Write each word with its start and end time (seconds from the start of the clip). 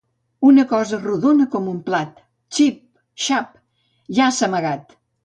Una 0.51 0.63
cosa, 0.69 0.97
rodona 1.01 1.45
com 1.55 1.67
un 1.71 1.75
plat. 1.89 2.15
Xip-Xap!, 2.61 3.53
ja 4.21 4.31
s'ha 4.39 4.49
amagat. 4.49 4.99